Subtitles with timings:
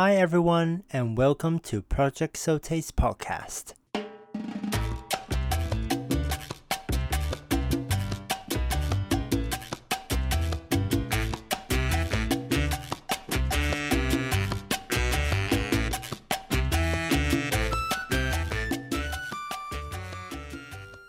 [0.00, 3.74] Hi, everyone, and welcome to Project Sauté's podcast.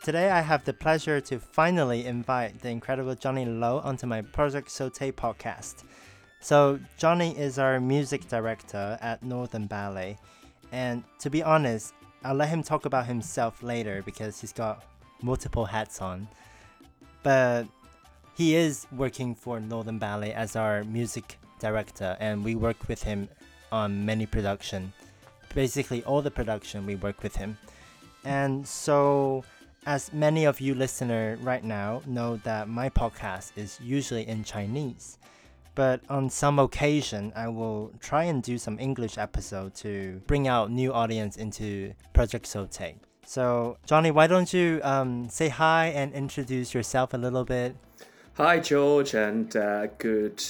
[0.03, 4.71] Today, I have the pleasure to finally invite the incredible Johnny Lo onto my Project
[4.71, 5.83] Sote podcast.
[6.41, 10.17] So, Johnny is our music director at Northern Ballet,
[10.71, 14.85] and to be honest, I'll let him talk about himself later because he's got
[15.21, 16.29] multiple hats on.
[17.23, 17.67] But
[18.35, 23.27] he is working for Northern Ballet as our music director, and we work with him
[23.69, 24.93] on many production.
[25.53, 27.57] Basically, all the production we work with him.
[28.23, 29.43] And so,
[29.85, 35.17] as many of you listener right now know that my podcast is usually in Chinese
[35.79, 40.69] but on some occasion, I will try and do some English episode to bring out
[40.69, 42.95] new audience into Project Sauté.
[43.25, 47.77] So, Johnny, why don't you um, say hi and introduce yourself a little bit?
[48.33, 50.43] Hi, George, and uh, good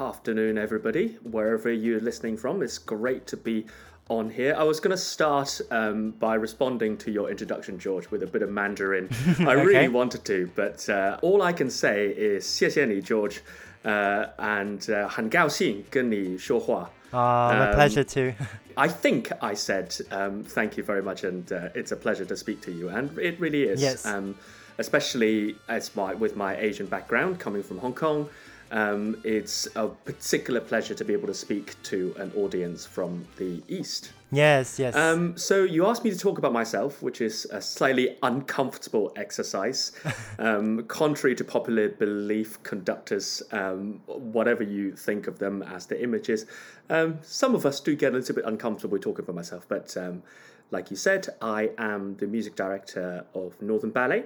[0.00, 1.16] afternoon, everybody.
[1.22, 3.66] Wherever you're listening from, it's great to be
[4.08, 4.56] on here.
[4.58, 8.42] I was going to start um, by responding to your introduction, George, with a bit
[8.42, 9.08] of Mandarin.
[9.38, 13.42] I really wanted to, but uh, all I can say is 谢谢你, George
[13.83, 16.89] Uh, and uh, 很高兴跟你说话.
[17.11, 18.33] Ah, uh, my pleasure too.
[18.75, 22.35] I think I said um, thank you very much, and uh, it's a pleasure to
[22.35, 23.81] speak to you, and it really is.
[23.81, 24.05] Yes.
[24.05, 24.35] Um,
[24.77, 28.29] especially as my with my Asian background, coming from Hong Kong,
[28.72, 33.62] um, it's a particular pleasure to be able to speak to an audience from the
[33.68, 34.12] East.
[34.30, 34.96] Yes, yes.
[34.96, 39.92] Um, so you asked me to talk about myself, which is a slightly uncomfortable exercise.
[40.38, 46.46] um, contrary to popular belief, conductors, um, whatever you think of them as the images,
[46.88, 49.66] um, some of us do get a little bit uncomfortable talking about myself.
[49.68, 50.22] But um,
[50.70, 54.24] like you said, I am the music director of Northern Ballet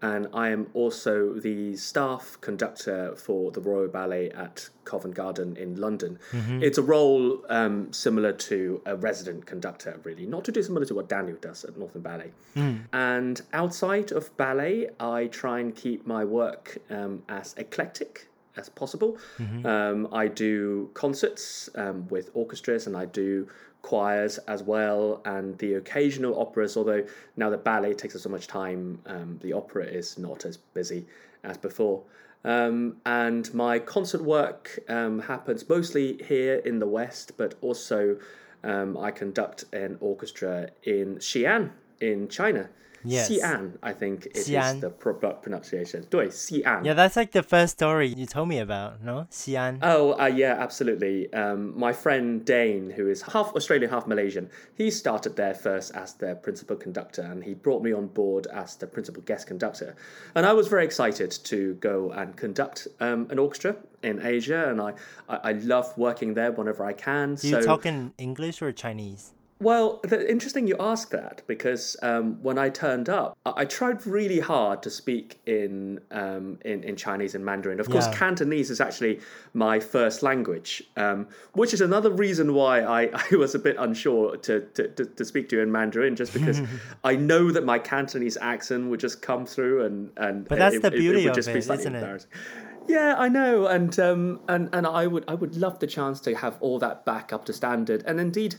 [0.00, 5.76] and I am also the staff conductor for the Royal Ballet at Covent Garden in
[5.76, 6.18] London.
[6.30, 6.62] Mm-hmm.
[6.62, 11.08] It's a role um, similar to a resident conductor, really, not too dissimilar to what
[11.08, 12.32] Daniel does at Northern Ballet.
[12.56, 12.84] Mm.
[12.92, 19.16] And outside of ballet, I try and keep my work um, as eclectic as possible.
[19.38, 19.66] Mm-hmm.
[19.66, 23.48] Um, I do concerts um, with orchestras and I do
[23.82, 26.76] choirs as well, and the occasional operas.
[26.76, 27.04] Although
[27.36, 31.06] now the ballet takes up so much time, um, the opera is not as busy
[31.44, 32.02] as before.
[32.44, 38.18] Um, and my concert work um, happens mostly here in the West, but also
[38.62, 42.68] um, I conduct an orchestra in Xi'an in China.
[43.04, 43.30] Yes.
[43.30, 44.74] Xi'an, I think it Xi'an.
[44.74, 46.04] is the proper pronunciation.
[46.10, 46.84] 对, Xi'an.
[46.84, 49.26] Yeah, that's like the first story you told me about, no?
[49.30, 49.78] Xi'an.
[49.82, 51.32] Oh, uh, yeah, absolutely.
[51.32, 56.14] Um, my friend Dane, who is half Australian, half Malaysian, he started there first as
[56.14, 59.96] their principal conductor and he brought me on board as the principal guest conductor.
[60.34, 64.80] And I was very excited to go and conduct um, an orchestra in Asia and
[64.80, 64.94] I,
[65.28, 67.34] I, I, love working there whenever I can.
[67.34, 69.32] Do you so, talk in English or Chinese?
[69.60, 74.06] Well, the, interesting you ask that because um, when I turned up, I, I, tried
[74.06, 77.80] really hard to speak in um, in, in Chinese and Mandarin.
[77.80, 78.14] Of course, yeah.
[78.14, 79.18] Cantonese is actually
[79.54, 84.36] my first language, um, which is another reason why I, I was a bit unsure
[84.36, 86.62] to, to, to, to speak to you in Mandarin, just because
[87.04, 90.46] I know that my Cantonese accent would just come through and and.
[90.46, 92.26] But that's it, the beauty it, it would just of it, be isn't it?
[92.86, 96.34] Yeah, I know, and um, and and I would I would love the chance to
[96.34, 98.54] have all that back up to standard, and indeed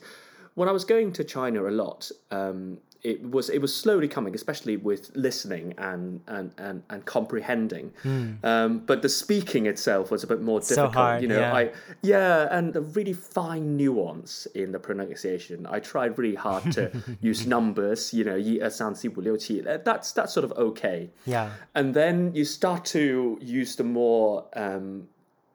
[0.54, 4.34] when I was going to China a lot, um, it was it was slowly coming,
[4.34, 7.92] especially with listening and and and, and comprehending.
[8.02, 8.42] Mm.
[8.42, 10.92] Um, but the speaking itself was a bit more difficult.
[10.92, 11.54] So hard, you know, yeah.
[11.54, 11.72] I
[12.02, 15.66] yeah, and the really fine nuance in the pronunciation.
[15.66, 18.14] I tried really hard to use numbers.
[18.14, 19.60] You know, 一二三四五六七.
[19.62, 21.10] That's that's sort of okay.
[21.26, 21.50] Yeah.
[21.74, 25.08] And then you start to use the more um,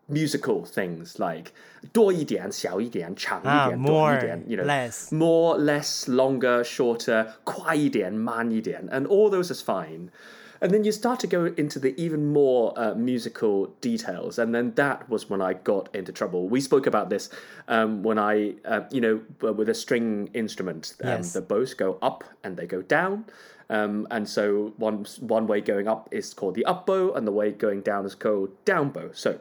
[0.09, 1.51] musical things like
[1.93, 5.13] 多一点,小一点,长一点,多一点, you know, less.
[5.13, 10.09] more, less, longer, shorter, 快一点,慢一点, and all those is fine.
[10.61, 14.73] And then you start to go into the even more uh, musical details, and then
[14.75, 16.49] that was when I got into trouble.
[16.49, 17.29] We spoke about this
[17.69, 19.21] um, when I, uh, you know,
[19.53, 21.31] with a string instrument, um, yes.
[21.31, 23.23] the bows go up and they go down.
[23.69, 27.31] Um, and so one one way going up is called the up bow, and the
[27.31, 29.11] way going down is called down bow.
[29.13, 29.39] So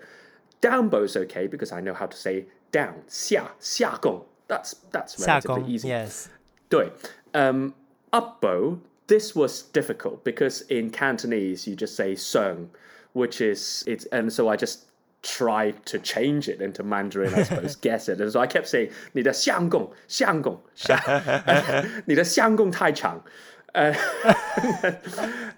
[0.62, 2.94] down bow is okay because I know how to say down.
[3.08, 4.24] 下下弓.
[4.48, 5.88] That's that's relatively easy.
[5.88, 6.28] Yes.
[6.68, 6.90] 对.
[7.34, 7.74] Um,
[8.12, 8.80] up bow.
[9.06, 12.70] This was difficult because in Cantonese you just say sung,
[13.14, 14.88] which is it's and so I just
[15.22, 18.20] try to change it into Mandarin, I suppose, guess it.
[18.20, 20.98] And so I kept saying, 你的相公,相公,相,
[22.06, 23.22] 你的相公太长.
[23.75, 23.93] Uh,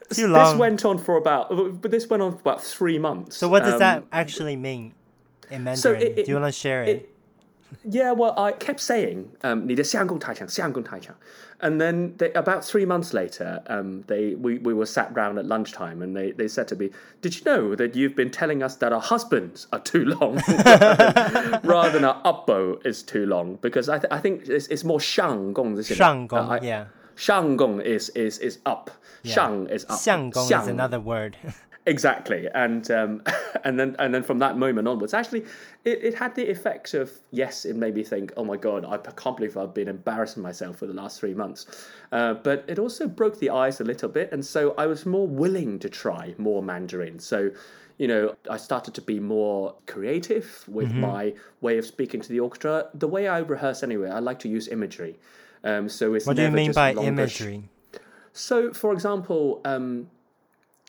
[0.10, 0.52] Too long.
[0.52, 3.38] This went on for about, but this went on for about three months.
[3.38, 4.94] So what does um, that actually mean
[5.50, 5.78] in Mandarin?
[5.78, 6.90] So it, it, Do you want to share it?
[6.90, 7.16] it
[7.84, 11.16] yeah, well, I kept saying, um, taichang."
[11.62, 15.46] And then they, about three months later, um, they we, we were sat down at
[15.46, 16.90] lunchtime and they, they said to me,
[17.22, 20.36] Did you know that you've been telling us that our husbands are too long
[21.64, 23.58] rather than our up bow is too long?
[23.62, 25.78] Because I, th- I think it's, it's more shang gong.
[26.52, 26.86] Uh, yeah.
[27.16, 28.92] Shanggong is is is up.
[29.24, 29.34] Yeah.
[29.34, 30.00] Shang is up.
[30.00, 31.38] Shanggong is another word.
[31.86, 33.24] exactly, and um,
[33.64, 35.46] and then and then from that moment onwards, actually,
[35.84, 38.98] it, it had the effects of yes, it made me think, oh my god, I
[38.98, 41.90] can't believe I've been embarrassing myself for the last three months.
[42.12, 45.28] Uh, but it also broke the ice a little bit, and so I was more
[45.28, 47.20] willing to try more Mandarin.
[47.20, 47.52] So
[47.98, 51.02] you know, I started to be more creative with mm-hmm.
[51.02, 52.90] my way of speaking to the orchestra.
[52.94, 55.18] The way I rehearse, anyway, I like to use imagery.
[55.66, 57.64] Um, so it's what do you mean by imagery?
[58.34, 60.10] so, for example, um,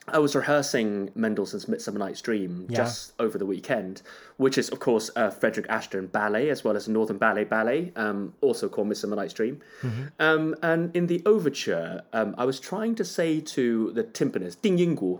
[0.09, 2.77] I was rehearsing Mendelssohn's Midsummer Night's Dream Yeah.
[2.85, 4.03] just over the weekend,
[4.37, 7.93] which is, of course, a Frederick Ashton ballet as well as a Northern Ballet ballet,
[7.97, 9.61] um, also called Midsummer Night's Dream.
[9.83, 10.03] Mm-hmm.
[10.21, 14.77] Um, and in the overture, um, I was trying to say to the timpanist, Ding
[14.79, 15.19] Yinggu,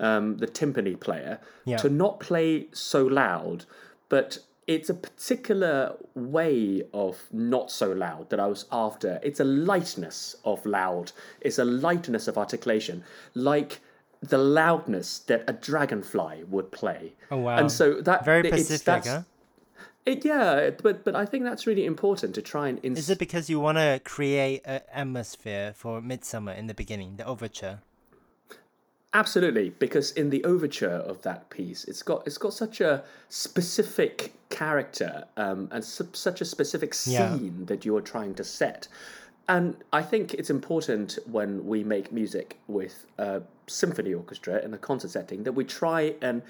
[0.00, 1.78] um, the timpani player, Yeah.
[1.78, 3.64] to not play so loud,
[4.10, 9.20] but it's a particular way of not so loud that I was after.
[9.22, 11.12] It's a lightness of loud.
[11.40, 13.04] It's a lightness of articulation,
[13.34, 13.80] like
[14.20, 17.14] the loudness that a dragonfly would play.
[17.30, 17.58] Oh, wow.
[17.58, 19.22] And so that Very it's- Pacific, huh?
[20.04, 22.78] It, yeah, but but I think that's really important to try and.
[22.84, 27.16] Ins- Is it because you want to create an atmosphere for Midsummer in the beginning,
[27.16, 27.80] the overture?
[29.16, 34.34] Absolutely, because in the overture of that piece, it's got it's got such a specific
[34.50, 37.34] character um, and su- such a specific Yeah.
[37.38, 38.88] scene that you are trying to set.
[39.48, 44.78] And I think it's important when we make music with a symphony orchestra in a
[44.78, 46.42] concert setting that we try and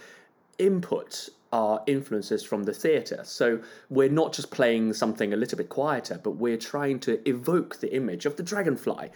[0.59, 1.29] input
[1.61, 3.23] our influences from the theatre.
[3.25, 3.47] So
[3.97, 7.91] we're not just playing something a little bit quieter, but we're trying to evoke the
[8.01, 9.07] image of the dragonfly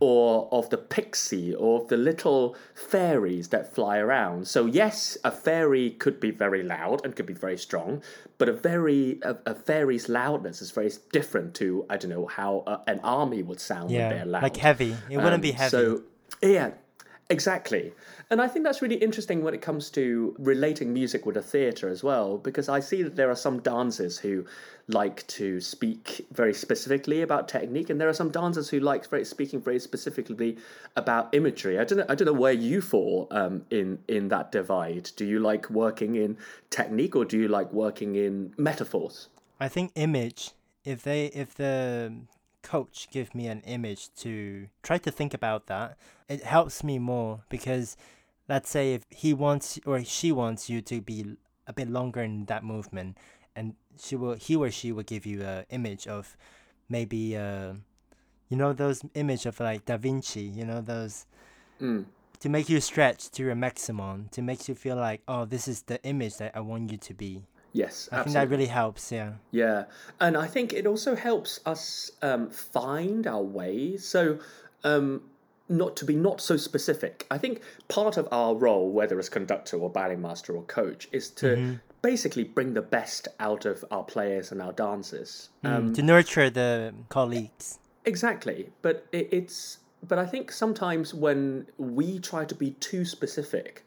[0.00, 2.56] or of the pixie or of the little
[2.92, 4.38] fairies that fly around.
[4.54, 8.02] So yes, a fairy could be very loud and could be very strong,
[8.38, 12.52] but a very a, a fairy's loudness is very different to I don't know how
[12.66, 14.42] a, an army would sound when Yeah, they're loud.
[14.48, 14.92] like heavy.
[15.10, 15.70] It wouldn't be Um, heavy.
[15.76, 16.02] So
[16.42, 16.68] yeah,
[17.30, 17.92] exactly.
[18.30, 21.88] And I think that's really interesting when it comes to relating music with a theatre
[21.88, 24.44] as well, because I see that there are some dancers who
[24.88, 29.24] like to speak very specifically about technique, and there are some dancers who like very
[29.24, 30.58] speaking very specifically
[30.96, 31.78] about imagery.
[31.78, 32.06] I don't know.
[32.08, 35.10] I don't know where you fall um, in in that divide.
[35.16, 36.36] Do you like working in
[36.70, 39.28] technique, or do you like working in metaphors?
[39.60, 40.50] I think image.
[40.84, 42.12] If they, if the
[42.64, 45.96] coach give me an image to try to think about that,
[46.28, 47.96] it helps me more because,
[48.48, 52.46] let's say if he wants or she wants you to be a bit longer in
[52.46, 53.16] that movement,
[53.54, 56.36] and she will, he or she will give you an image of,
[56.88, 57.74] maybe uh,
[58.48, 61.26] you know those image of like Da Vinci, you know those.
[61.80, 62.06] Mm.
[62.40, 65.82] To make you stretch to your maximum, to make you feel like, oh, this is
[65.82, 67.44] the image that I want you to be.
[67.74, 68.22] Yes, I absolutely.
[68.22, 69.32] think that really helps, yeah.
[69.50, 69.84] Yeah,
[70.20, 73.96] and I think it also helps us um, find our way.
[73.96, 74.38] So,
[74.84, 75.22] um,
[75.68, 77.26] not to be not so specific.
[77.32, 81.30] I think part of our role, whether as conductor or ballet master or coach, is
[81.30, 85.48] to basically bring the best out of our players and our dancers.
[85.64, 87.80] Um, to nurture the colleagues.
[88.04, 93.84] Exactly, but it, it's but I think sometimes when we try to be too specific,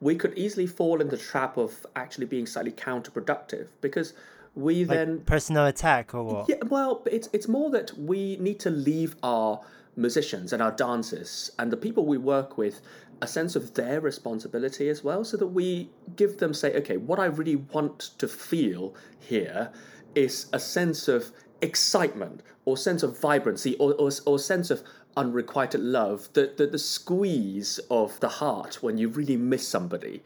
[0.00, 4.14] we could easily fall in the trap of actually being slightly counterproductive because
[4.54, 6.48] we Like then personal attack or what?
[6.48, 9.60] yeah, well, it's it's more that we need to leave our
[9.96, 12.80] musicians and our dancers and the people we work with
[13.22, 17.18] a sense of their responsibility as well, so that we give them say, okay, what
[17.18, 19.70] I really want to feel here
[20.14, 21.30] is a sense of
[21.60, 24.82] excitement or sense of vibrancy or or, or sense of
[25.16, 30.22] unrequited love, the, the the squeeze of the heart when you really miss somebody.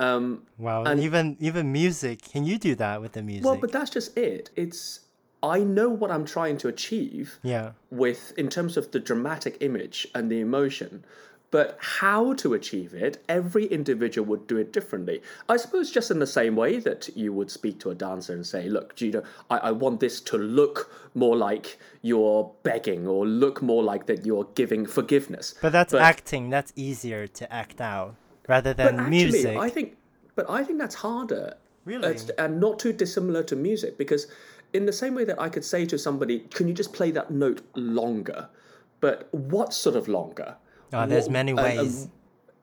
[0.00, 0.84] Um, Wow.
[0.84, 2.22] And- even even music.
[2.22, 3.44] Can you do that with the music?
[3.44, 4.50] well, but that's just it.
[4.56, 5.00] It's
[5.42, 7.72] I know what I'm trying to achieve yeah.
[7.90, 11.04] with in terms of the dramatic image and the emotion.
[11.52, 15.22] But how to achieve it, every individual would do it differently.
[15.48, 18.44] I suppose just in the same way that you would speak to a dancer and
[18.44, 23.62] say, look, Gino, I, I want this to look more like you're begging or look
[23.62, 25.54] more like that you're giving forgiveness.
[25.62, 26.50] But that's But- acting.
[26.50, 28.16] That's easier to act out
[28.48, 29.56] rather than But actually, music.
[29.56, 29.96] I think,
[30.34, 31.54] but I think that's harder
[31.84, 32.16] Really?
[32.38, 34.28] And not too dissimilar to music because
[34.72, 37.30] in the same way that I could say to somebody, "Can you just play that
[37.30, 38.48] note longer?"
[39.00, 40.56] But what sort of longer?
[40.92, 42.08] Oh, there's What- many ways.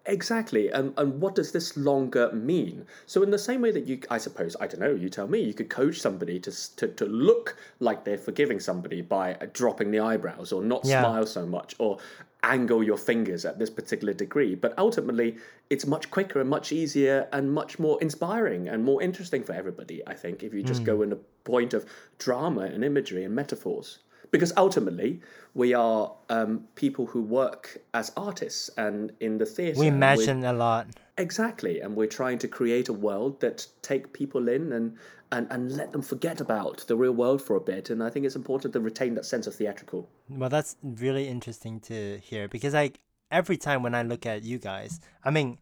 [0.06, 2.86] Exactly, and and what does this longer mean?
[3.06, 5.40] So in the same way that you, I suppose, I don't know, you tell me,
[5.40, 9.92] you could coach somebody to to, to look like they're forgiving somebody by uh, dropping
[9.92, 11.02] the eyebrows or not Yeah.
[11.02, 12.00] smile so much or
[12.42, 14.56] angle your fingers at this particular degree.
[14.56, 15.38] But ultimately,
[15.70, 20.02] it's much quicker and much easier and much more inspiring and more interesting for everybody.
[20.08, 21.86] I think if you just go in a point of
[22.18, 24.00] drama and imagery and metaphors
[24.32, 25.22] because ultimately
[25.54, 30.54] we are um, people who work as artists and in the theatre We imagine a
[30.54, 30.88] lot.
[31.18, 34.98] exactly and we're trying to create a world that take people in and,
[35.32, 38.26] and and let them forget about the real world for a bit and i think
[38.26, 42.74] it's important to retain that sense of theatrical Well, that's really interesting to hear because
[42.74, 42.92] I
[43.32, 45.60] every time when I look at you guys, I mean,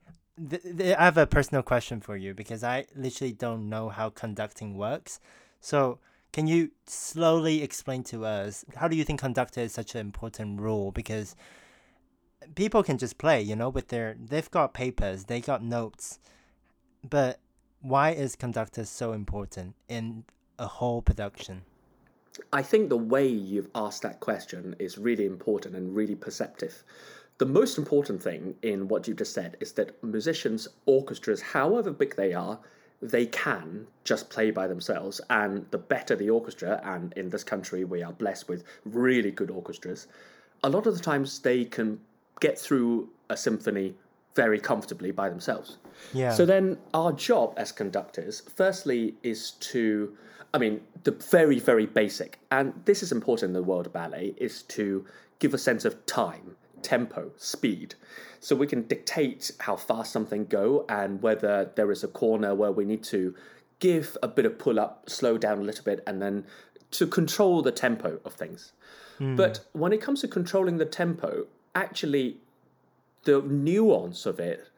[0.50, 4.09] th- th- I have a personal question for you because I literally don't know how
[4.09, 5.19] conducting works.
[5.59, 6.00] So,
[6.38, 10.62] can you slowly explain to us how do you think conductor is such an important
[10.62, 10.91] role?
[10.91, 11.36] Because
[12.53, 16.20] people can just play, you know, with their they've got papers, they got notes,
[17.10, 17.39] but
[17.82, 20.25] why is conductor so important in
[20.60, 21.63] a whole production?
[22.53, 26.84] I think the way you've asked that question is really important and really perceptive.
[27.39, 32.15] The most important thing in what you've just said is that musicians, orchestras, however big
[32.15, 32.60] they are,
[33.01, 35.21] they can just play by themselves.
[35.29, 39.51] And the better the orchestra, and in this country we are blessed with really good
[39.51, 40.07] orchestras,
[40.63, 41.99] a lot of the times they can
[42.39, 43.95] get through a symphony
[44.35, 45.77] very comfortably by themselves.
[46.13, 46.31] Yeah.
[46.31, 50.15] So then our job as conductors, firstly, is to,
[50.53, 54.35] I mean, the very, very basic, and this is important in the world of ballet,
[54.37, 55.05] is to
[55.39, 56.55] give a sense of time,
[56.88, 57.96] tempo, speed.
[58.39, 62.72] So we can dictate how fast something go and whether there is a corner where
[62.72, 63.36] we need to
[63.79, 66.46] give a bit of pull up, slow down a little bit, and then
[66.91, 68.72] to control the tempo of things.
[69.17, 69.36] Hmm.
[69.36, 72.38] But when it comes to controlling the tempo, actually
[73.25, 74.70] the nuance of it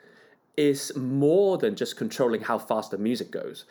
[0.57, 3.65] is more than just controlling how fast the music goes.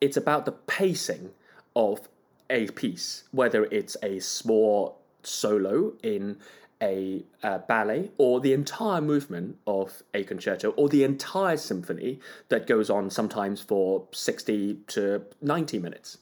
[0.00, 1.30] It's about the pacing
[1.76, 2.08] of
[2.48, 6.38] a piece, whether it's a small solo in
[6.82, 12.66] a uh, ballet or the entire movement of a concerto or the entire symphony that
[12.66, 16.18] goes on sometimes for 60 to 90 minutes.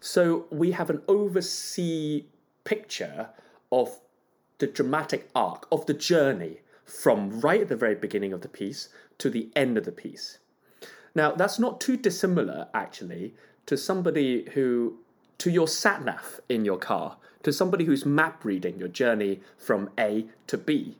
[0.00, 2.24] So we have an oversea
[2.64, 3.28] picture
[3.70, 4.00] of
[4.58, 8.88] the dramatic arc of the journey from right at the very beginning of the piece
[9.18, 10.38] to the end of the piece.
[11.14, 13.34] Now, that's not too dissimilar, actually,
[13.66, 14.98] to somebody who,
[15.40, 19.90] to your sat nav in your car, to somebody who's map reading your journey from
[19.98, 20.98] A to B.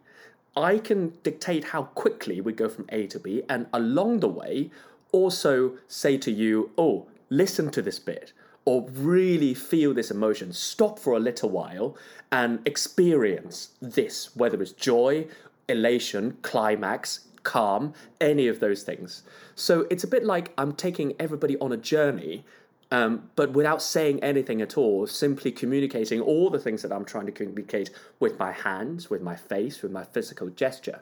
[0.57, 4.71] I can dictate how quickly we go from A to B, and along the way,
[5.13, 8.33] also say to you, oh, listen to this bit,
[8.65, 10.53] or really feel this emotion.
[10.53, 11.97] Stop for a little while
[12.33, 15.27] and experience this, whether it's joy,
[15.69, 19.23] elation, climax, calm, any of those things.
[19.55, 22.45] So it's a bit like I'm taking everybody on a journey,
[22.91, 27.27] um, but without saying anything at all, simply communicating all the things that I'm trying
[27.27, 31.01] to communicate with my hands, with my face, with my physical gesture.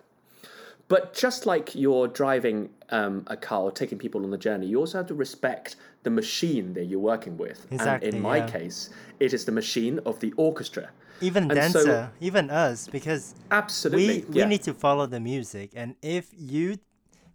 [0.88, 4.78] But just like you're driving um, a car or taking people on the journey, you
[4.78, 7.66] also have to respect the machine that you're working with.
[7.71, 8.47] Exactly, and in my yeah.
[8.49, 8.90] case,
[9.21, 10.88] it is the machine of the orchestra.
[11.21, 14.21] even And so- dancer, even us, because Absolutely.
[14.21, 14.47] we we yeah.
[14.47, 16.76] need to follow the music, and if you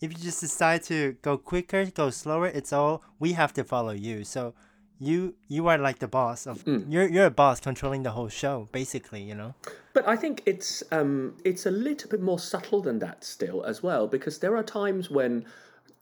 [0.04, 3.96] if you just decide to go quicker, go slower, it's all we have to follow
[4.08, 4.18] you.
[4.36, 4.54] So
[5.00, 5.18] you
[5.56, 6.82] you are like the boss of Mm.
[6.94, 9.22] you're you're a boss controlling the whole show, basically.
[9.30, 9.52] You know.
[9.96, 11.14] But I think it's um,
[11.50, 15.10] it's a little bit more subtle than that still as well, because there are times
[15.20, 15.46] when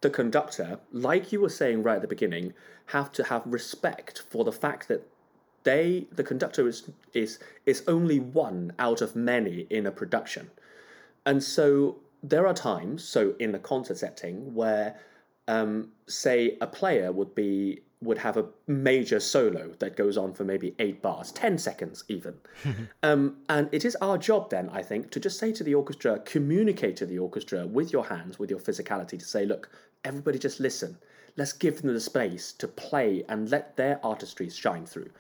[0.06, 0.80] the conductor,
[1.10, 2.54] like you were saying right at the beginning,
[2.88, 5.02] have to have respect for the fact that
[5.64, 10.50] they, the conductor, is is is only one out of many in a production,
[11.30, 14.96] and so there are times, so in the concert setting, where
[15.48, 20.44] um, say a player would be would have a major solo that goes on for
[20.44, 22.34] maybe eight bars, ten seconds even,
[23.04, 26.20] um, and it is our job then, I think, to just say to the orchestra,
[26.26, 29.70] communicate to the orchestra with your hands, with your physicality, to say, look,
[30.04, 30.98] everybody, just listen.
[31.38, 35.12] Let's give them the space to play and let their artistry shine through.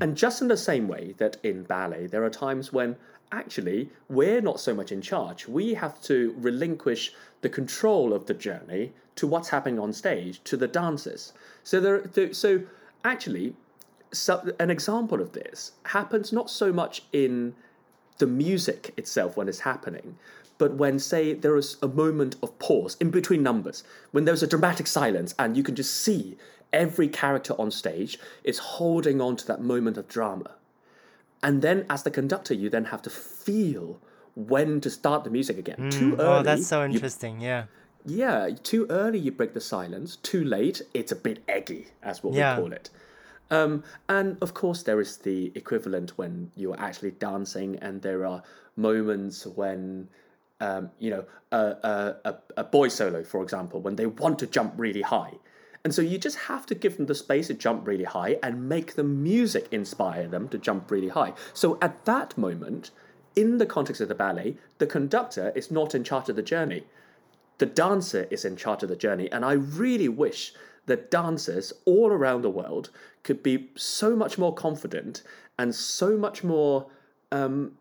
[0.00, 2.96] And just in the same way that in ballet, there are times when
[3.32, 5.48] actually we're not so much in charge.
[5.48, 10.56] We have to relinquish the control of the journey to what's happening on stage, to
[10.56, 11.32] the dancers.
[11.64, 12.62] So there, so
[13.04, 13.54] actually,
[14.12, 17.54] so, an example of this happens not so much in
[18.18, 20.16] the music itself when it's happening,
[20.56, 24.46] but when, say, there is a moment of pause in between numbers, when there's a
[24.46, 26.36] dramatic silence and you can just see
[26.72, 30.50] every character on stage is holding on to that moment of drama.
[31.42, 34.00] And then, as the conductor, you then have to feel
[34.34, 35.90] when to start the music again.
[35.90, 36.38] Too early.
[36.40, 37.40] Oh, that's so you- interesting.
[37.40, 37.64] yeah.
[38.04, 40.16] yeah, too early you break the silence.
[40.16, 42.56] Too late, it's a bit eggy, as what Yeah.
[42.56, 42.90] we call it.
[43.50, 48.42] Um, and of course, there is the equivalent when you're actually dancing, and there are
[48.76, 50.08] moments when,
[50.60, 54.74] um, you know, a, a, a boy solo, for example, when they want to jump
[54.76, 55.32] really high.
[55.84, 58.68] And so you just have to give them the space to jump really high and
[58.68, 61.34] make the music inspire them to jump really high.
[61.54, 62.90] So at that moment,
[63.36, 66.84] in the context of the ballet, the conductor is not in charge of the journey
[67.58, 69.30] the dancer is in charge of the journey.
[69.30, 70.54] And I really wish
[70.86, 72.90] that dancers all around the world
[73.24, 75.22] could be so much more confident
[75.58, 76.86] and so much more
[77.30, 77.72] um,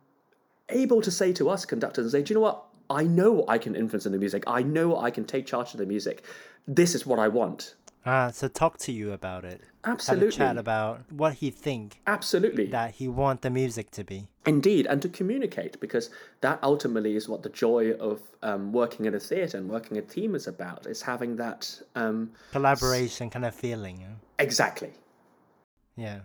[0.69, 2.63] able to say to us conductors and say, do you know what?
[2.89, 4.43] I know I can influence in the music.
[4.47, 6.23] I know I can take charge of the music.
[6.67, 7.75] This is what I want.
[8.05, 9.61] Ah, so talk to you about it.
[9.83, 10.25] Absolutely.
[10.27, 12.67] Have a chat about what he think Absolutely.
[12.67, 14.29] that he want the music to be.
[14.45, 19.13] Indeed, and to communicate, because that ultimately is what the joy of um, working in
[19.13, 21.81] a theatre and working a team is about, is having that.
[21.95, 23.99] Um, Collaboration kind of feeling.
[23.99, 24.07] yeah?
[24.39, 24.93] exactly.
[25.97, 26.19] Yeah.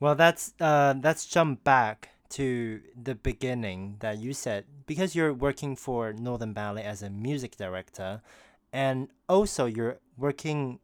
[0.00, 5.76] Well, that's uh, let's jump back to the beginning that you said because you're working
[5.76, 8.22] for Northern Ballet as a music director,
[8.74, 10.80] and also you're working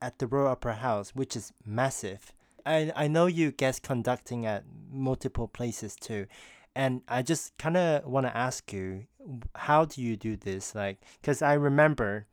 [0.00, 2.32] at the Royal Opera House, which is massive.
[2.64, 6.26] I I know you guest conducting at multiple places too,
[6.74, 9.06] and I just kind of want to ask you,
[9.54, 10.74] how do you do this?
[10.74, 12.26] Like, because I remember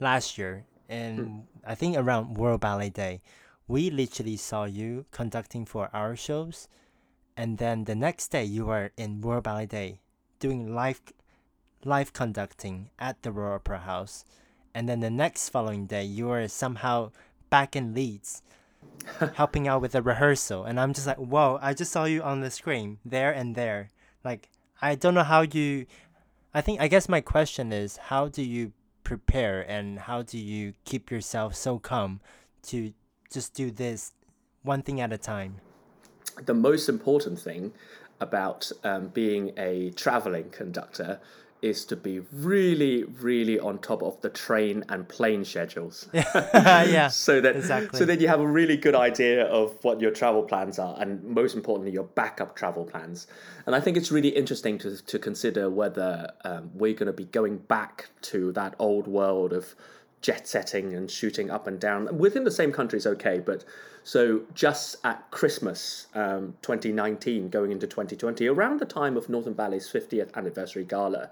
[0.00, 1.38] last year, and hmm.
[1.64, 3.22] I think around World Ballet Day,
[3.68, 6.66] we literally saw you conducting for our shows,
[7.36, 10.00] and then the next day you were in World Ballet Day
[10.40, 11.00] doing live
[11.84, 14.24] live conducting at the Royal Opera House,
[14.74, 17.10] and then the next following day you were somehow
[17.50, 18.42] back in Leeds.
[19.34, 22.40] helping out with the rehearsal and i'm just like whoa i just saw you on
[22.40, 23.90] the screen there and there
[24.24, 24.48] like
[24.80, 25.86] i don't know how you
[26.52, 28.72] i think i guess my question is how do you
[29.04, 32.20] prepare and how do you keep yourself so calm
[32.62, 32.92] to
[33.30, 34.12] just do this
[34.62, 35.56] one thing at a time
[36.44, 37.72] the most important thing
[38.20, 41.20] about um, being a traveling conductor
[41.62, 46.08] is to be really, really on top of the train and plane schedules.
[46.12, 47.98] yeah so that exactly.
[47.98, 51.22] so that you have a really good idea of what your travel plans are and
[51.24, 53.26] most importantly your backup travel plans
[53.66, 57.24] and i think it's really interesting to, to consider whether um, we're going to be
[57.24, 59.74] going back to that old world of
[60.22, 62.16] jet setting and shooting up and down.
[62.16, 63.64] Within the same country is okay but
[64.04, 69.88] so just at christmas um, 2019 going into 2020 around the time of northern ballet's
[69.88, 71.30] 50th anniversary gala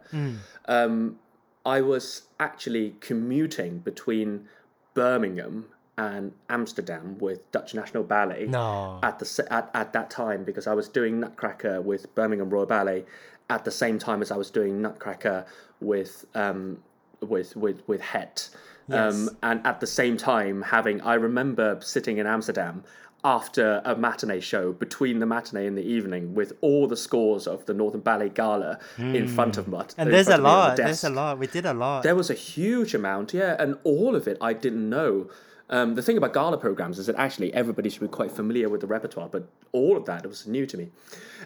[0.67, 1.19] um,
[1.65, 4.49] I was actually commuting between
[4.95, 5.67] Birmingham
[5.99, 8.99] and Amsterdam with Dutch National Ballet no.
[9.03, 13.05] at the at, at that time because I was doing Nutcracker with Birmingham Royal Ballet
[13.51, 15.45] at the same time as I was doing Nutcracker
[15.81, 16.79] with um,
[17.21, 18.49] with with with Het.
[18.89, 19.15] Yes.
[19.15, 22.83] Um, and at the same time having I remember sitting in Amsterdam
[23.23, 27.67] after a matinee show between the matinee and the evening with all the scores of
[27.67, 29.95] the Northern Ballet Gala in front of Mutt.
[29.99, 31.75] and there's a front of me on the lot there's a lot we did a
[31.75, 35.29] lot There was a huge amount, yeah, and all of it I didn't know.
[35.69, 38.81] Um, the thing about gala programs is that actually everybody should be quite familiar with
[38.81, 40.89] the repertoire, but all of that was new to me.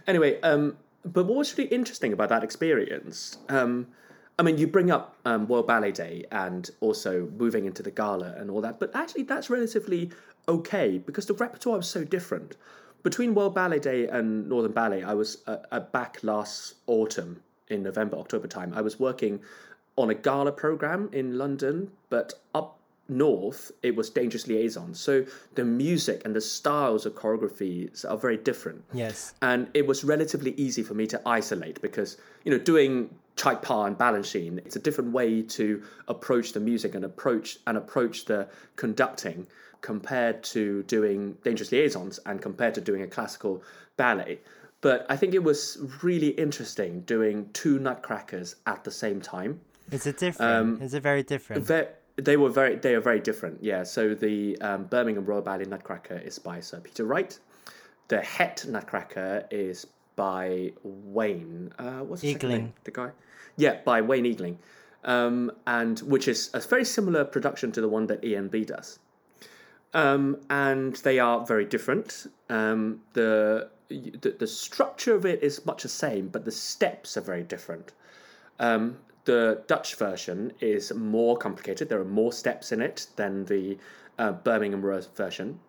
[0.06, 3.36] Anyway, um, but what was really interesting about that experience?
[3.48, 3.88] Um,
[4.38, 8.34] I mean, you bring up um, World Ballet Day and also moving into the gala
[8.36, 10.10] and all that, but actually that's relatively
[10.48, 12.56] okay because the repertoire was so different.
[13.02, 17.82] Between World Ballet Day and Northern Ballet, I was uh, uh, back last autumn in
[17.82, 18.72] November, October time.
[18.74, 19.40] I was working
[19.96, 24.94] on a gala program in London, but up north it was Dangerous Liaison.
[24.94, 30.04] So the music and the styles of choreographies are very different yes and it was
[30.04, 34.76] relatively easy for me to isolate because you know doing Tchai Pas and Balanchine it's
[34.76, 39.46] a different way to approach the music and approach and approach the conducting
[39.80, 43.62] compared to doing Dangerous Liaisons and compared to doing a classical
[43.98, 44.40] ballet.
[44.80, 49.60] But I think it was really interesting doing two Nutcrackers at the same time.
[49.90, 53.62] is it different is it very different Ve- they were very they are very different.
[53.62, 53.82] Yeah.
[53.82, 57.38] So the um, Birmingham Royal Ballet Nutcracker is by Sir Peter Wright.
[58.08, 59.86] The Het Nutcracker is
[60.16, 61.72] by Wayne.
[61.78, 62.72] Uh, what's his name?
[62.84, 63.10] The guy.
[63.56, 64.56] Yeah, by Wayne Eagling,
[65.04, 68.98] um, and which is a very similar production to the one that ENB does.
[69.92, 72.26] Um, and they are very different.
[72.50, 77.20] Um, the, the the structure of it is much the same, but the steps are
[77.20, 77.92] very different.
[78.58, 81.88] Um, the Dutch version is more complicated.
[81.88, 83.78] There are more steps in it than the
[84.18, 84.82] uh, Birmingham
[85.14, 85.60] version.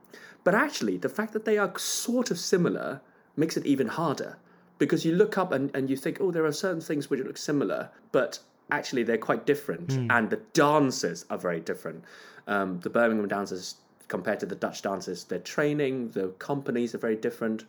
[0.44, 3.02] But actually, the fact that they are sort of similar
[3.38, 4.38] makes it even harder
[4.78, 7.38] because you look up and, and you think, oh, there are certain things which look
[7.38, 8.40] similar, but
[8.72, 9.90] actually they're quite different.
[9.90, 10.08] Mm.
[10.12, 12.04] And the dances are very different.
[12.48, 13.76] Um, the Birmingham dances
[14.08, 17.66] compared to the Dutch dances, their training, the companies are very different.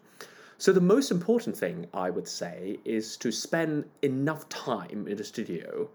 [0.59, 5.25] So the most important thing I would say is to spend enough time in the
[5.25, 5.89] studio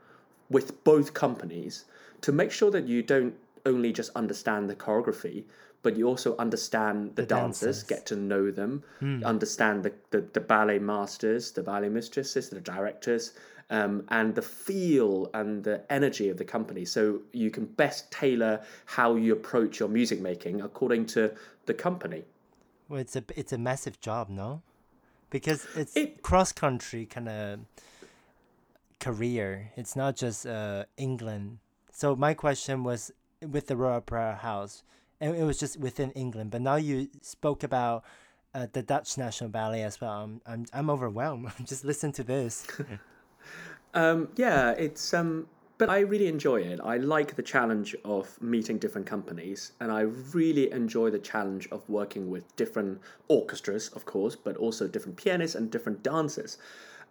[0.50, 1.86] with both companies
[2.22, 3.34] to make sure that you don't
[3.66, 5.46] only just understand the choreography,
[5.84, 9.24] but you also understand the, the dancers, dancers, get to know them, mm.
[9.26, 13.34] understand the, the, the, ballet masters, the ballet mistresses, the directors,
[13.70, 16.86] um, and the feel and the energy of the company.
[16.86, 21.34] So you can best tailor how you approach your music making according to
[21.66, 22.24] the company.
[22.90, 24.62] Well, it's a it's a massive job, no?
[25.30, 27.60] Because it's it, cross country kind of
[29.00, 29.72] career.
[29.78, 31.60] It's not just uh, England.
[31.92, 33.12] So my question was
[33.50, 34.84] with the Royal Opera House,
[35.20, 36.52] and it was just within England.
[36.52, 38.04] But now you spoke about
[38.54, 40.12] uh, the Dutch National Ballet as well.
[40.12, 41.52] I'm I'm, I'm overwhelmed.
[41.66, 42.68] just listen to this.
[43.94, 45.48] um, yeah, it's um,
[45.82, 46.80] but I really enjoy it.
[46.84, 51.82] I like the challenge of meeting different companies, and I really enjoy the challenge of
[51.90, 56.60] working with different orchestras, of course, but also different pianists and different dancers,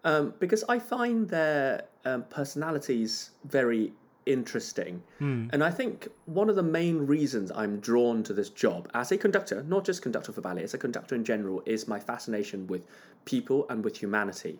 [0.04, 3.92] um, because I find their um, personalities very
[4.26, 5.02] interesting.
[5.20, 5.50] Mm.
[5.52, 9.18] And I think one of the main reasons I'm drawn to this job as a
[9.18, 12.86] conductor, not just conductor for ballet, as a conductor in general, is my fascination with
[13.24, 14.58] people and with humanity.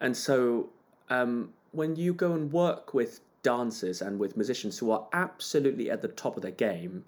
[0.00, 0.68] And so
[1.08, 6.02] um, when you go and work with dancers and with musicians who are absolutely at
[6.02, 7.04] the top of their game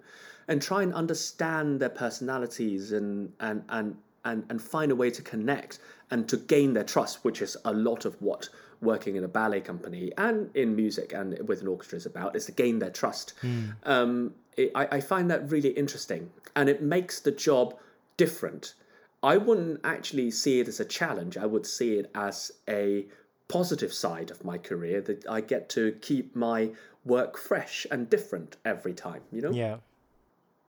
[0.47, 5.21] and try and understand their personalities and and and and, and find a way to
[5.21, 5.79] connect
[6.11, 8.49] and to gain their trust, which is a lot of what
[8.81, 12.45] working in a ballet company and in music and with an orchestra is about, is
[12.45, 13.33] to gain their trust.
[13.41, 13.75] Mm.
[13.83, 17.75] Um, it, I, I find that really interesting and it makes the job
[18.17, 18.75] different.
[19.21, 21.37] I wouldn't actually see it as a challenge.
[21.37, 23.05] I would see it as a
[23.49, 26.71] positive side of my career that I get to keep my
[27.03, 29.51] work fresh and different every time, you know?
[29.51, 29.77] Yeah.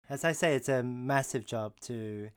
[0.10, 2.30] As I say, it's a massive job to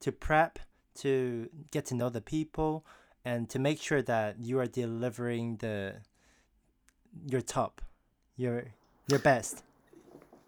[0.00, 0.58] to prep,
[0.96, 2.84] to get to know the people,
[3.24, 5.94] and to make sure that you are delivering the
[7.26, 7.82] your top,
[8.36, 8.64] your
[9.08, 9.62] your best.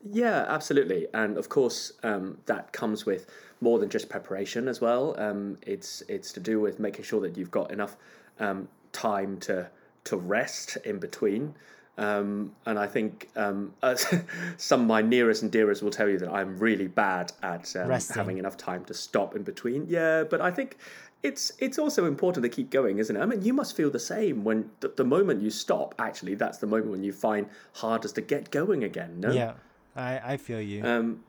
[0.07, 3.27] Yeah, absolutely, and of course um, that comes with
[3.61, 5.15] more than just preparation as well.
[5.19, 7.97] Um, it's it's to do with making sure that you've got enough
[8.39, 9.71] um, time to
[10.05, 11.55] to rest in between.
[11.97, 13.73] Um, and I think um,
[14.57, 17.91] some of my nearest and dearest will tell you that I'm really bad at um,
[18.15, 19.87] having enough time to stop in between.
[19.89, 20.77] Yeah, but I think
[21.23, 23.21] it's it's also important to keep going, isn't it?
[23.21, 25.95] I mean, you must feel the same when the, the moment you stop.
[25.99, 29.21] Actually, that's the moment when you find hardest to get going again.
[29.21, 29.31] No.
[29.31, 29.53] Yeah,
[29.95, 30.85] I I feel you.
[30.85, 31.25] Um,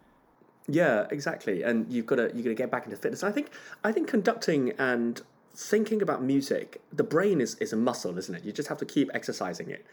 [0.67, 1.63] yeah, exactly.
[1.63, 3.23] And you've got to you got to get back into fitness.
[3.23, 3.51] I think
[3.83, 5.21] I think conducting and
[5.55, 8.43] thinking about music, the brain is, is a muscle, isn't it?
[8.43, 9.85] You just have to keep exercising it.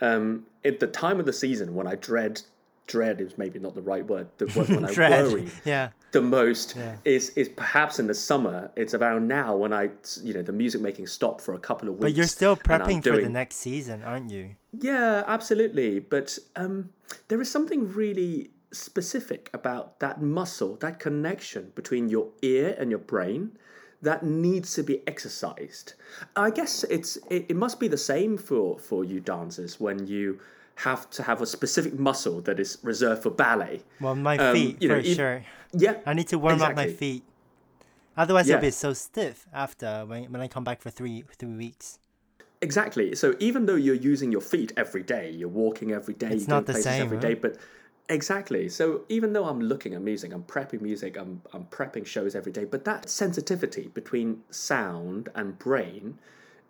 [0.00, 2.42] Um, at the time of the season when I dread
[2.88, 4.26] dread is maybe not the right word.
[4.38, 5.90] The word when I worry yeah.
[6.10, 6.96] the most yeah.
[7.04, 8.70] is is perhaps in the summer.
[8.74, 9.90] It's about now when I
[10.22, 12.02] you know the music making stopped for a couple of weeks.
[12.02, 14.56] But you're still prepping doing, for the next season, aren't you?
[14.72, 16.00] Yeah, absolutely.
[16.00, 16.90] But um,
[17.28, 22.98] there is something really specific about that muscle, that connection between your ear and your
[22.98, 23.52] brain
[24.02, 25.94] that needs to be exercised.
[26.36, 30.40] I guess it's it, it must be the same for for you dancers when you
[30.76, 33.82] have to have a specific muscle that is reserved for ballet.
[34.00, 35.44] Well, my um, feet for know, sure.
[35.72, 36.84] Yeah, I need to warm exactly.
[36.84, 37.24] up my feet.
[38.16, 38.56] Otherwise, yeah.
[38.56, 41.98] it'll be so stiff after when, when I come back for three three weeks.
[42.60, 43.14] Exactly.
[43.14, 46.66] So even though you're using your feet every day, you're walking every day, it's not
[46.66, 47.56] the same every day, but
[48.10, 48.68] Exactly.
[48.68, 52.52] So even though I'm looking at music, I'm prepping music, I'm, I'm prepping shows every
[52.52, 56.18] day, but that sensitivity between sound and brain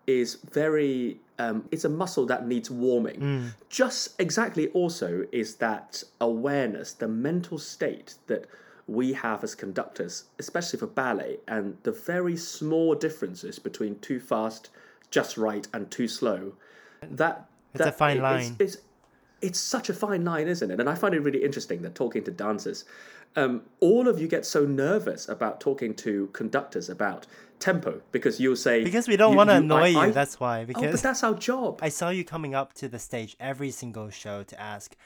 [0.07, 3.21] is very, um, it's a muscle that needs warming.
[3.21, 3.55] Mm.
[3.69, 8.47] Just exactly also is that awareness, the mental state that
[8.89, 14.71] we have as conductors, especially for ballet, and the very small differences between too fast,
[15.11, 16.55] just right, and too slow.
[17.03, 18.57] That, it's that a fine line.
[18.59, 18.85] It's, it's
[19.61, 20.81] such a fine line, isn't it?
[20.81, 22.85] And I find it really interesting that talking to dancers,
[23.37, 27.27] um, all of you get so nervous about talking to conductors about
[27.61, 29.99] tempo because you'll say because we don't want to annoy I, you.
[29.99, 30.65] I, that's why.
[30.65, 31.81] Because oh, but that's our job.
[31.83, 34.97] I saw you coming up to the stage every single show to ask,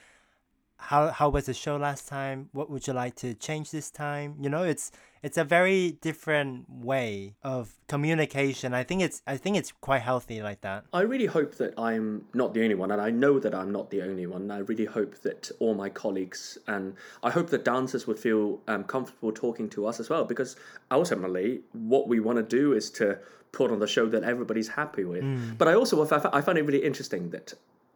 [0.83, 2.49] how how was the show last time?
[2.53, 4.37] What would you like to change this time?
[4.41, 4.91] You know, it's
[5.23, 8.75] it's a very different way of communication.
[8.75, 10.85] I think it's I think it's quite healthy like that.
[10.93, 13.91] I really hope that I'm not the only one, and I know that I'm not
[13.91, 14.51] the only one.
[14.51, 18.83] I really hope that all my colleagues and I hope that dancers would feel um,
[18.85, 20.57] comfortable talking to us as well, because
[20.91, 23.19] ultimately, what we want to do is to
[23.53, 25.23] put on the show that everybody's happy with.
[25.23, 25.59] Mm.
[25.59, 27.55] But I also I find it really interesting that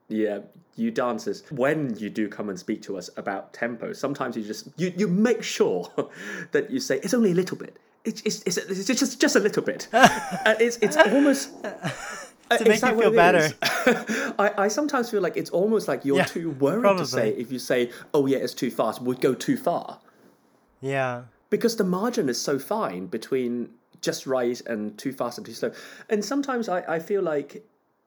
[0.09, 0.41] yeah, uh,
[0.77, 4.69] you dancers, when you do come and speak to us about tempo, sometimes you just
[4.77, 5.91] you, you make sure
[6.53, 7.77] that you say it's only a little bit.
[8.05, 9.89] It's it's, it's, it's just just a little bit.
[9.93, 11.75] and it's it's almost to
[12.51, 13.53] uh, make you feel better.
[14.39, 17.05] I, I sometimes feel like it's almost like you're yeah, too worried probably.
[17.05, 19.99] to say if you say, "Oh yeah, it's too fast," would go too far.
[20.81, 21.23] Yeah.
[21.49, 25.73] Because the margin is so fine between just right and too fast and too slow,
[26.09, 27.65] and sometimes I, I feel like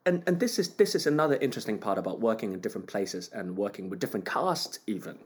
[0.10, 3.56] and and this is this is another interesting part about working in different places and
[3.56, 5.18] working with different casts even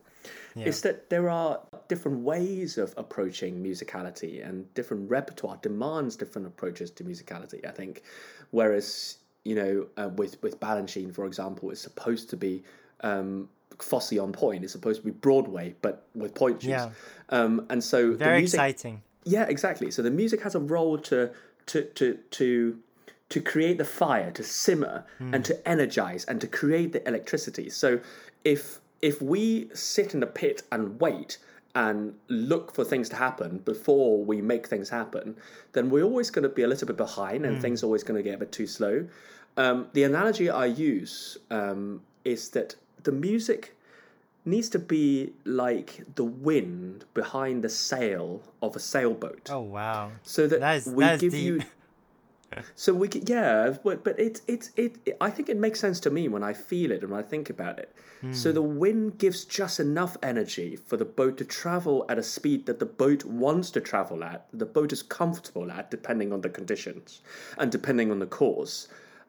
[0.56, 0.66] yeah.
[0.66, 6.92] is that there are different ways of approaching musicality and different repertoire demands different approaches
[6.92, 8.04] to musicality i think
[8.52, 12.64] whereas you know uh, with with balanchine for example is supposed to be
[13.02, 14.64] um, Fosse on point.
[14.64, 16.70] It's supposed to be Broadway, but with pointe shoes.
[16.70, 16.90] Yeah.
[17.30, 19.02] Um, and so very music, exciting.
[19.26, 19.92] Yeah, exactly.
[19.92, 21.32] So the music has a role to
[21.68, 22.80] to to to
[23.34, 25.34] to create the fire, to simmer, mm.
[25.34, 27.68] and to energize, and to create the electricity.
[27.68, 28.00] So
[28.44, 31.40] if if we sit in the pit and wait
[31.74, 35.36] and look for things to happen before we make things happen,
[35.72, 37.62] then we're always going to be a little bit behind, and mm.
[37.62, 39.08] things are always going to get a bit too slow.
[39.58, 43.76] Um, the analogy I use um, is that the music
[44.46, 49.50] needs to be like the wind behind the sail of a sailboat.
[49.52, 50.12] Oh wow!
[50.22, 51.44] So that, that is, we that give deep.
[51.44, 51.62] you
[52.76, 56.00] so we could, yeah, but but it's it's it, it, I think it makes sense
[56.02, 57.96] to me when I feel it and when I think about it.
[58.24, 58.36] Mm.
[58.36, 62.66] So the wind gives just enough energy for the boat to travel at a speed
[62.66, 66.50] that the boat wants to travel at, the boat is comfortable at, depending on the
[66.50, 67.22] conditions
[67.58, 68.88] and depending on the course.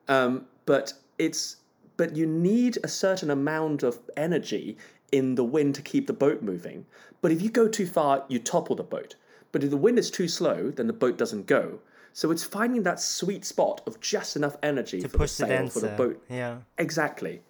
[0.09, 1.57] Um, but it's
[1.97, 4.77] but you need a certain amount of energy
[5.13, 6.85] in the wind to keep the boat moving.
[7.21, 9.15] But if you go too far, you topple the boat.
[9.53, 11.79] But if the wind is too slow, then the boat doesn't go.
[12.15, 15.65] So it's finding that sweet spot of just enough energy to for push the sail,
[15.65, 16.25] the for the boat.
[16.31, 16.59] Yeah.
[16.79, 17.43] Exactly.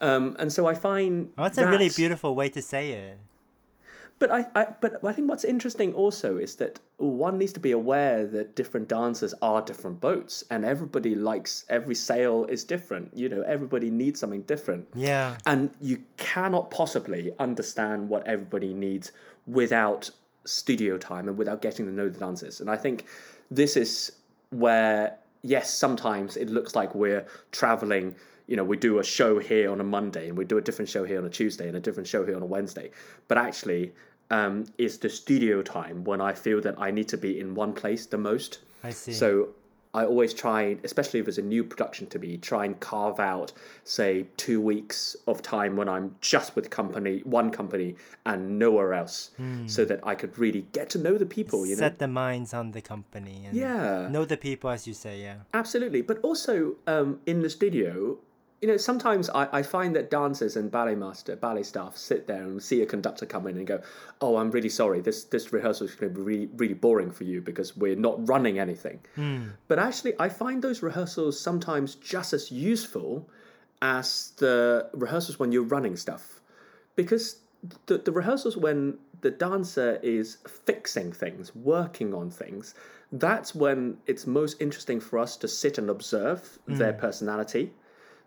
[0.00, 3.18] Um, and so I find oh, that's, that's a really beautiful way to say it.
[4.18, 7.72] But I, I, but I think what's interesting also is that one needs to be
[7.72, 13.10] aware that different dancers are different boats, and everybody likes every sail is different.
[13.16, 14.86] You know, everybody needs something different.
[14.94, 15.38] Yeah.
[15.46, 19.10] And you cannot possibly understand what everybody needs
[19.46, 20.10] without
[20.44, 22.60] studio time and without getting to know the dancers.
[22.60, 23.06] And I think
[23.54, 24.12] this is
[24.50, 28.14] where yes, sometimes it looks like we're traveling.
[28.46, 30.88] You know, we do a show here on a Monday, and we do a different
[30.88, 32.90] show here on a Tuesday, and a different show here on a Wednesday.
[33.28, 33.92] But actually,
[34.30, 37.72] um, it's the studio time when I feel that I need to be in one
[37.72, 38.60] place the most.
[38.82, 39.12] I see.
[39.12, 39.50] So
[39.94, 43.52] I always try, especially if it's a new production to me, try and carve out,
[43.84, 49.32] say, two weeks of time when I'm just with company, one company, and nowhere else,
[49.38, 49.68] mm.
[49.70, 51.66] so that I could really get to know the people.
[51.66, 52.06] You set know?
[52.06, 53.44] the minds on the company.
[53.46, 55.20] And yeah, know the people, as you say.
[55.20, 56.00] Yeah, absolutely.
[56.00, 58.16] But also um, in the studio,
[58.62, 62.44] you know, sometimes I, I find that dancers and ballet master, ballet staff sit there
[62.44, 63.82] and see a conductor come in and go,
[64.20, 65.00] "Oh, I'm really sorry.
[65.00, 68.28] This this rehearsal is going to be really, really boring for you because we're not
[68.28, 69.50] running anything." Mm.
[69.66, 73.28] But actually, I find those rehearsals sometimes just as useful
[73.82, 76.40] as the rehearsals when you're running stuff,
[76.94, 77.38] because
[77.86, 82.76] the the rehearsals when the dancer is fixing things, working on things,
[83.10, 86.78] that's when it's most interesting for us to sit and observe mm.
[86.78, 87.72] their personality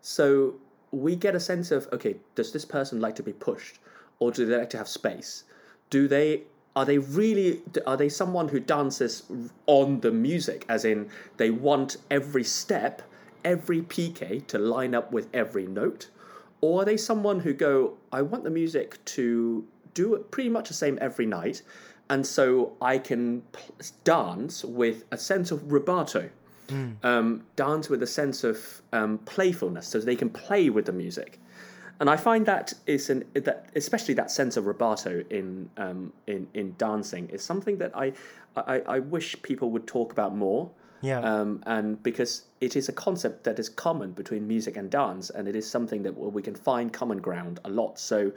[0.05, 0.53] so
[0.91, 3.79] we get a sense of okay, does this person like to be pushed,
[4.19, 5.45] or do they like to have space?
[5.89, 6.43] Do they
[6.75, 9.23] are they really are they someone who dances
[9.65, 13.01] on the music, as in they want every step,
[13.43, 16.09] every pique to line up with every note,
[16.61, 19.65] or are they someone who go, I want the music to
[19.95, 21.63] do pretty much the same every night,
[22.11, 23.41] and so I can
[24.03, 26.29] dance with a sense of rubato
[26.67, 26.95] mm.
[27.04, 31.39] um, dance with a sense of um, playfulness, so they can play with the music.
[31.99, 36.47] And I find that is an that especially that sense of rubato in um, in
[36.54, 38.13] in dancing is something that I,
[38.58, 40.69] I I wish people would talk about more.
[41.01, 41.19] Yeah.
[41.19, 45.47] Um, and because it is a concept that is common between music and dance, and
[45.47, 47.99] it is something that we can find common ground a lot.
[47.99, 48.32] So,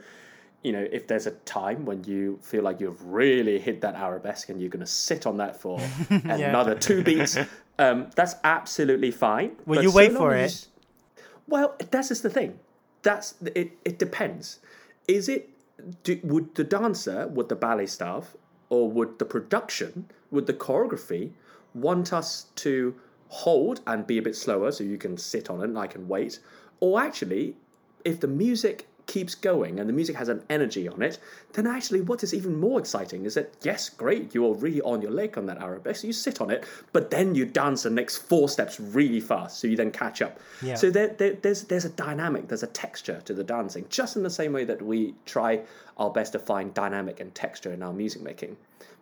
[0.61, 4.49] you know, if there's a time when you feel like you've really hit that arabesque
[4.49, 5.79] and you're going to sit on that for
[6.11, 6.35] yeah.
[6.35, 7.37] another two beats,
[7.79, 9.55] um, that's absolutely fine.
[9.65, 10.67] Will you so wait for it?
[11.17, 12.59] You, well, that's just the thing.
[13.01, 13.71] That's it.
[13.85, 14.59] It depends.
[15.07, 15.49] is it
[16.03, 18.35] do, would the dancer, would the ballet staff,
[18.69, 21.31] or would the production, would the choreography
[21.73, 22.93] want us to
[23.29, 26.07] hold and be a bit slower so you can sit on it and I can
[26.07, 26.39] wait?
[26.79, 27.55] Or actually,
[28.03, 31.17] if the music keeps going and the music has an energy on it,
[31.53, 35.01] then actually what is even more exciting is that yes, great, you are really on
[35.01, 37.89] your leg on that arabesque, so you sit on it, but then you dance the
[37.89, 40.39] next four steps really fast, so you then catch up.
[40.61, 40.75] Yeah.
[40.75, 44.21] So there, there, there's there's a dynamic, there's a texture to the dancing, just in
[44.21, 45.61] the same way that we try
[45.97, 48.57] our best to find dynamic and texture in our music making.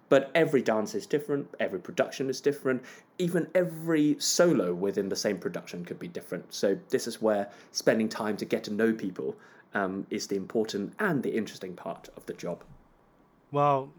[0.09, 2.81] But every dance is different, every production is different,
[3.17, 6.53] even every solo within the same production could be different.
[6.53, 9.35] So, this is where spending time to get to know people
[9.77, 12.63] um, is the important and the interesting part of the job.
[13.51, 13.89] Well,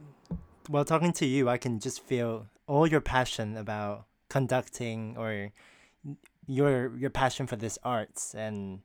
[0.69, 5.51] while talking to you, I can just feel all your passion about conducting or
[6.47, 8.81] your your passion for this arts and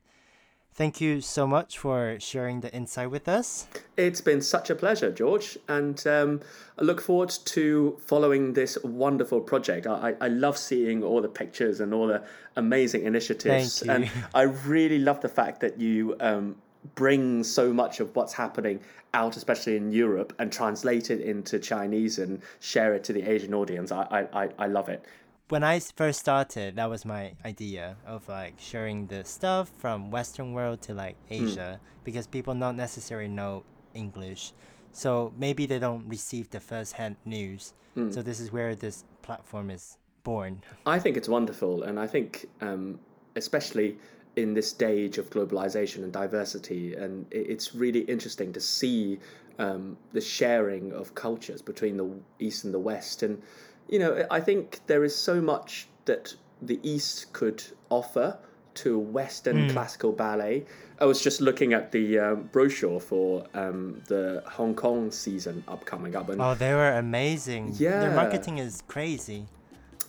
[0.74, 3.66] thank you so much for sharing the insight with us.
[3.96, 6.40] It's been such a pleasure, George, and um,
[6.78, 9.86] I look forward to following this wonderful project.
[9.86, 12.22] I, I love seeing all the pictures and all the
[12.56, 14.10] amazing initiatives, Thank you.
[14.12, 16.56] and I really love the fact that you um,
[16.94, 18.80] bring so much of what's happening
[19.12, 23.54] out, especially in Europe, and translate it into Chinese and share it to the Asian
[23.54, 23.92] audience.
[23.92, 25.04] I, I, I- love it.
[25.50, 30.52] When I first started, that was my idea of like sharing the stuff from Western
[30.54, 34.52] world to like Asia because people not necessarily know English.
[34.92, 37.74] So maybe they don't receive the first hand news.
[38.10, 40.62] So this is where this platform is born.
[40.86, 42.98] I think it's wonderful, and I think um,
[43.36, 43.98] especially
[44.36, 49.18] in this stage of globalization and diversity, and it's really interesting to see
[49.58, 53.22] um, the sharing of cultures between the East and the West.
[53.22, 53.40] And
[53.88, 58.36] you know, I think there is so much that the East could offer
[58.74, 60.64] to Western classical ballet.
[61.00, 66.16] I was just looking at the um, brochure for um, the Hong Kong season upcoming
[66.16, 67.74] up, and Oh, they were amazing.
[67.76, 68.00] Yeah.
[68.00, 69.46] Their marketing is crazy.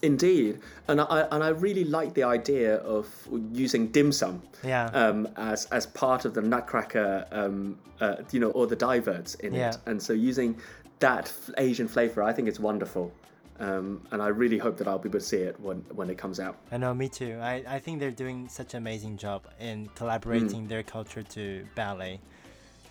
[0.05, 3.07] Indeed, and I and I really like the idea of
[3.51, 4.85] using dim sum Yeah.
[4.93, 9.53] um, as as part of the Nutcracker, um, uh, you know, or the diverts in
[9.53, 9.69] Yeah.
[9.69, 10.57] it, and so using
[10.99, 13.11] that Asian flavor, I think it's wonderful,
[13.59, 16.17] um, and I really hope that I'll be able to see it when when it
[16.17, 16.55] comes out.
[16.71, 17.33] I know, me too.
[17.41, 22.19] I, I think they're doing such an amazing job in collaborating their culture to ballet.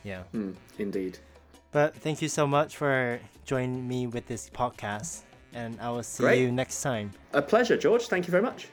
[0.03, 0.23] Yeah.
[0.35, 1.19] Mm, indeed,
[1.73, 5.23] But thank you so much for joining me with this podcast.
[5.55, 6.41] And I will see Great.
[6.41, 7.13] you next time.
[7.33, 8.09] a pleasure, George.
[8.09, 8.67] Thank you very much.